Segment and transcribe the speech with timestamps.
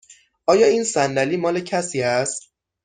[0.47, 2.51] آیا این صندلی مال کسی است؟